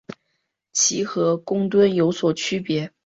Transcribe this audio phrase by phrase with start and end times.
[0.71, 2.91] 其和公吨有所区别。